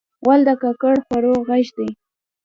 [0.23, 1.89] غول د ککړ خوړو غږ دی.